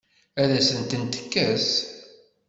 Ad 0.41 0.49
asen-tent-tekkes? 0.57 1.67